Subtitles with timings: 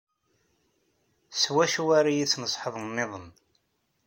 [1.33, 3.27] S wacu ara yi-tneṣḥeḍ nniḍen?